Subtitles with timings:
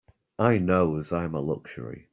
[0.39, 2.07] I knows I'm a luxury.